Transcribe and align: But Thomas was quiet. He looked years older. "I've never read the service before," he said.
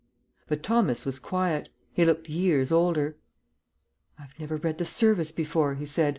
But 0.47 0.63
Thomas 0.63 1.05
was 1.05 1.19
quiet. 1.19 1.69
He 1.93 2.05
looked 2.05 2.27
years 2.27 2.71
older. 2.71 3.17
"I've 4.17 4.33
never 4.39 4.57
read 4.57 4.79
the 4.79 4.83
service 4.83 5.31
before," 5.31 5.75
he 5.75 5.85
said. 5.85 6.09